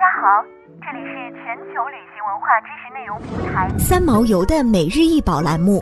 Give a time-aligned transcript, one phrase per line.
[0.00, 0.42] 家好，
[0.80, 5.78] 这里是全球旅行文化知识内容平台三毛游的每日一宝栏目，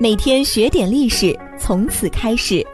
[0.00, 2.66] 每天学点历史，从此开始。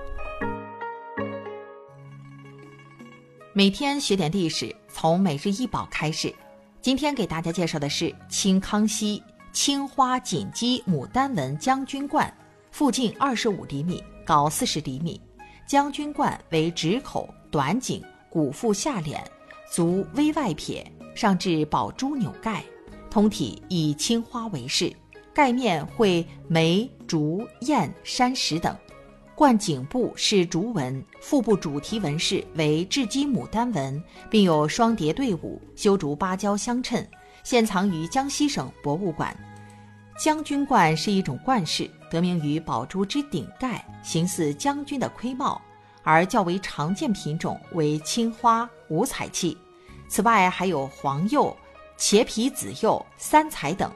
[3.52, 6.32] 每天学点历史，从每日一宝开始。
[6.80, 9.20] 今天给大家介绍的是清康熙
[9.52, 12.32] 青花锦鸡牡丹纹将军冠，
[12.70, 15.20] 腹径二十五厘米，高四十厘米。
[15.66, 18.00] 将军冠为直口、短颈，
[18.30, 19.18] 骨腹下敛。
[19.74, 22.62] 足微外撇，上至宝珠纽盖，
[23.10, 24.94] 通体以青花为饰，
[25.34, 28.72] 盖面绘梅、竹、燕、山石等。
[29.34, 34.00] 冠颈部是竹纹，腹部主题纹饰为雉鸡牡丹纹，
[34.30, 37.04] 并有双蝶对舞、修竹芭蕉相衬，
[37.42, 39.36] 现藏于江西省博物馆。
[40.16, 45.60] 将军冠是一种冠饰，得名于宝珠之顶盖，形似将军的盔帽，
[46.04, 49.58] 而较为常见品种为青花五彩器。
[50.14, 51.56] 此外，还有黄釉、
[51.98, 53.90] 茄皮紫釉、三彩等。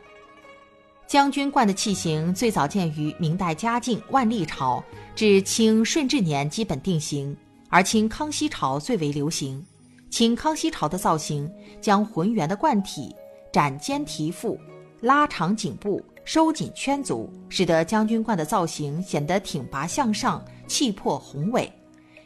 [1.06, 4.82] 将军冠的器型最早见于明代嘉靖、万历朝，
[5.14, 7.36] 至清顺治年基本定型，
[7.68, 9.64] 而清康熙朝最为流行。
[10.10, 11.48] 清康熙朝的造型
[11.80, 13.14] 将浑圆的冠体
[13.52, 14.58] 展肩提腹，
[15.00, 21.72] 拉长颈部，收紧圈足，使得将军冠的造型显得挺拔向上，气魄宏伟。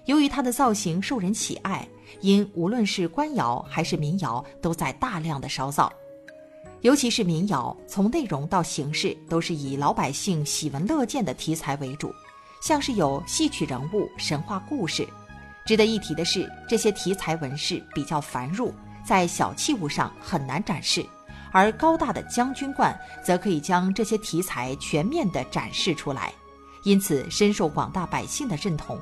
[0.06, 1.86] 由于它的造型受人喜爱。
[2.20, 5.92] 因无论是官窑还是民窑，都在大量的烧造，
[6.80, 12.12] 尤其是民窑，从内容到形式都是以老百姓喜闻乐见的题材为主，
[12.62, 15.06] 像是有戏曲人物、神话故事。
[15.64, 18.72] 值得一提的是，这些题材纹饰比较繁缛，
[19.06, 21.06] 在小器物上很难展示，
[21.52, 26.32] 而高大的将军冠则可以将这些题材全面地展示出来，
[26.82, 28.98] 因此深受广大百姓的认同。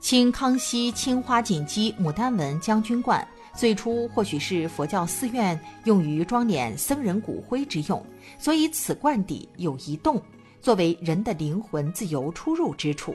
[0.00, 8.04] 清康熙青花锦鸡牡丹纹将军冠，最初或许是佛教寺院用于装殓僧人骨灰之用，
[8.38, 10.22] 所以此冠底有一洞，
[10.62, 13.14] 作为人的灵魂自由出入之处。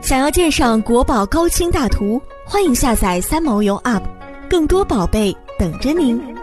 [0.00, 4.02] 想要鉴赏国宝高清大图，欢迎下载三毛游 App，
[4.48, 6.35] 更多宝贝等着您。